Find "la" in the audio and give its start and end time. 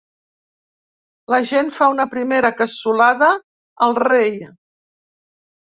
1.33-1.39